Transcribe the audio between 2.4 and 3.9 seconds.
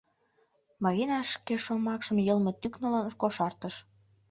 тӱкнылын кошартыш.